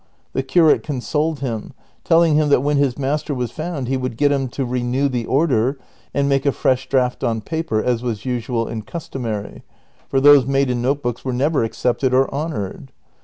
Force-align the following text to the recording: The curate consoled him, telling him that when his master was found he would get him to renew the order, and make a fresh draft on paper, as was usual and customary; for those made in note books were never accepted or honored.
The 0.33 0.41
curate 0.41 0.81
consoled 0.81 1.41
him, 1.41 1.73
telling 2.03 2.33
him 2.35 2.49
that 2.49 2.61
when 2.63 2.77
his 2.77 2.97
master 2.97 3.35
was 3.35 3.51
found 3.51 3.87
he 3.87 3.97
would 3.97 4.17
get 4.17 4.31
him 4.31 4.47
to 4.47 4.65
renew 4.65 5.07
the 5.07 5.27
order, 5.27 5.77
and 6.11 6.27
make 6.27 6.43
a 6.43 6.51
fresh 6.51 6.89
draft 6.89 7.23
on 7.23 7.41
paper, 7.41 7.83
as 7.83 8.01
was 8.01 8.25
usual 8.25 8.65
and 8.67 8.83
customary; 8.83 9.61
for 10.09 10.19
those 10.19 10.47
made 10.47 10.71
in 10.71 10.81
note 10.81 11.03
books 11.03 11.23
were 11.23 11.33
never 11.33 11.63
accepted 11.63 12.15
or 12.15 12.33
honored. 12.33 12.91